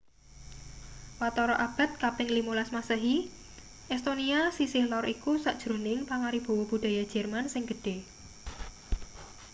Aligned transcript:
watara 1.19 1.55
abad 1.67 1.89
kaping 2.03 2.29
15 2.37 2.73
masehi 2.75 3.15
estonia 3.95 4.39
sisih 4.57 4.83
lor 4.91 5.05
iku 5.15 5.31
sajroning 5.45 5.99
pangaribawa 6.09 6.63
budaya 6.71 7.03
jerman 7.13 7.45
sing 7.53 7.63
gedhe 7.69 7.95